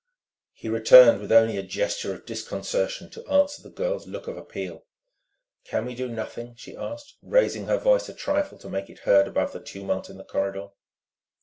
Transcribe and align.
He 0.53 0.67
returned 0.67 1.21
with 1.21 1.31
only 1.31 1.57
a 1.57 1.61
gesture 1.61 2.11
of 2.11 2.25
disconcertion 2.25 3.11
to 3.11 3.27
answer 3.27 3.61
the 3.61 3.69
girl's 3.69 4.07
look 4.07 4.27
of 4.27 4.35
appeal. 4.35 4.87
"Can 5.67 5.85
we 5.85 5.93
do 5.93 6.07
nothing?" 6.07 6.55
she 6.55 6.75
asked, 6.75 7.17
raising 7.21 7.67
her 7.67 7.77
voice 7.77 8.09
a 8.09 8.15
trifle 8.15 8.57
to 8.57 8.67
make 8.71 8.89
it 8.89 9.01
heard 9.05 9.27
above 9.27 9.53
the 9.53 9.59
tumult 9.61 10.09
in 10.09 10.17
the 10.17 10.23
corridor. 10.25 10.69